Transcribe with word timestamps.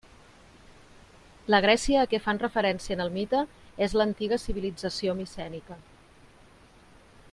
La 1.55 1.59
Grècia 1.65 1.99
a 2.05 2.09
què 2.13 2.19
fan 2.27 2.41
referència 2.45 2.95
en 2.97 3.05
el 3.07 3.13
mite 3.19 3.43
és 3.89 3.95
l'antiga 4.01 4.43
civilització 4.47 5.19
micènica. 5.23 5.83